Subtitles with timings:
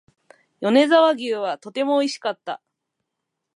[0.61, 2.59] 米沢牛はとても美味しかった